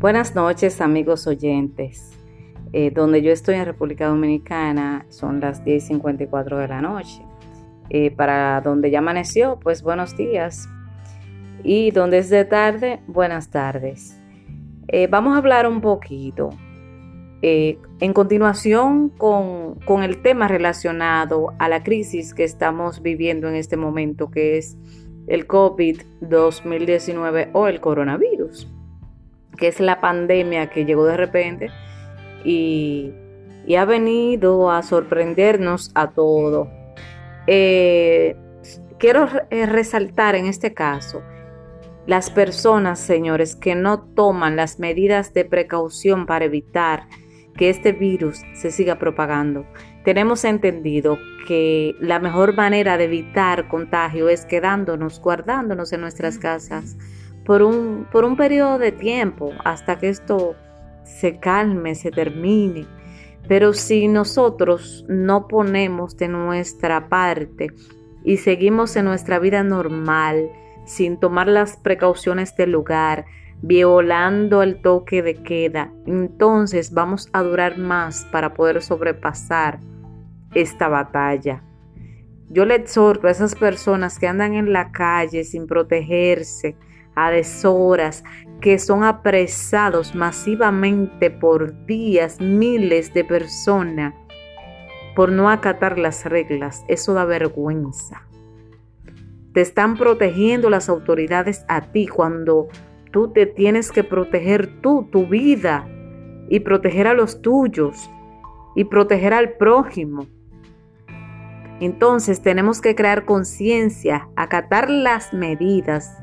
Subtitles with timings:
[0.00, 2.18] Buenas noches amigos oyentes.
[2.72, 7.20] Eh, donde yo estoy en República Dominicana son las 10.54 de la noche.
[7.90, 10.70] Eh, para donde ya amaneció, pues buenos días.
[11.62, 14.18] Y donde es de tarde, buenas tardes.
[14.88, 16.48] Eh, vamos a hablar un poquito
[17.42, 23.76] en continuación con, con el tema relacionado a la crisis que estamos viviendo en este
[23.76, 24.78] momento, que es
[25.26, 28.66] el COVID-2019 o el coronavirus
[29.60, 31.70] que es la pandemia que llegó de repente
[32.44, 33.12] y,
[33.78, 36.66] ha venido a sorprendernos a todos.
[37.46, 38.34] Eh,
[38.98, 41.22] quiero eh, resaltar en este caso
[42.06, 47.06] las personas, señores, que no toman las medidas de precaución para evitar
[47.56, 49.66] que este virus se siga propagando.
[50.02, 56.96] Tenemos entendido que la mejor manera de evitar contagio es quedándonos, guardándonos en nuestras casas
[57.50, 60.54] por un, por un periodo de tiempo hasta que esto
[61.02, 62.86] se calme, se termine.
[63.48, 67.72] Pero si nosotros no ponemos de nuestra parte
[68.22, 70.48] y seguimos en nuestra vida normal,
[70.84, 73.24] sin tomar las precauciones del lugar,
[73.62, 79.80] violando el toque de queda, entonces vamos a durar más para poder sobrepasar
[80.54, 81.64] esta batalla.
[82.48, 86.76] Yo le exhorto a esas personas que andan en la calle sin protegerse,
[87.14, 88.24] a deshoras,
[88.60, 94.14] que son apresados masivamente por días, miles de personas,
[95.16, 96.84] por no acatar las reglas.
[96.88, 98.22] Eso da vergüenza.
[99.52, 102.68] Te están protegiendo las autoridades a ti cuando
[103.10, 105.88] tú te tienes que proteger tú, tu vida,
[106.48, 108.10] y proteger a los tuyos,
[108.74, 110.26] y proteger al prójimo.
[111.80, 116.18] Entonces tenemos que crear conciencia, acatar las medidas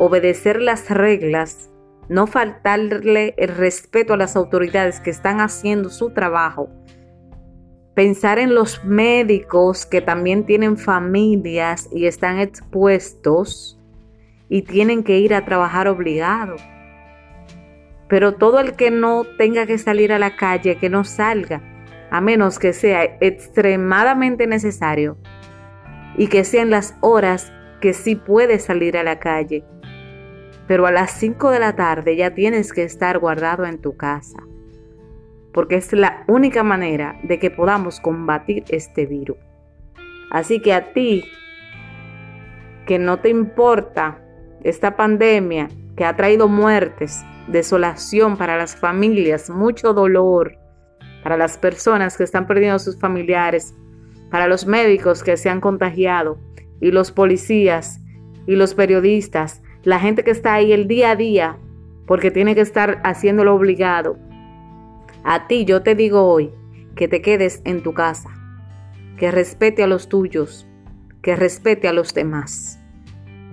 [0.00, 1.70] obedecer las reglas,
[2.08, 6.70] no faltarle el respeto a las autoridades que están haciendo su trabajo,
[7.94, 13.78] pensar en los médicos que también tienen familias y están expuestos
[14.48, 16.56] y tienen que ir a trabajar obligado.
[18.08, 21.62] Pero todo el que no tenga que salir a la calle, que no salga,
[22.10, 25.18] a menos que sea extremadamente necesario
[26.16, 27.52] y que sean las horas
[27.82, 29.62] que sí puede salir a la calle
[30.70, 34.38] pero a las 5 de la tarde ya tienes que estar guardado en tu casa,
[35.52, 39.36] porque es la única manera de que podamos combatir este virus.
[40.30, 41.24] Así que a ti,
[42.86, 44.22] que no te importa
[44.62, 45.66] esta pandemia
[45.96, 50.56] que ha traído muertes, desolación para las familias, mucho dolor
[51.24, 53.74] para las personas que están perdiendo a sus familiares,
[54.30, 56.38] para los médicos que se han contagiado
[56.80, 57.98] y los policías
[58.46, 61.58] y los periodistas la gente que está ahí el día a día,
[62.06, 64.18] porque tiene que estar haciéndolo obligado.
[65.24, 66.50] A ti yo te digo hoy
[66.96, 68.30] que te quedes en tu casa,
[69.16, 70.66] que respete a los tuyos,
[71.22, 72.78] que respete a los demás.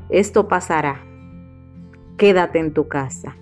[0.09, 1.03] Esto pasará.
[2.17, 3.35] Quédate en tu casa.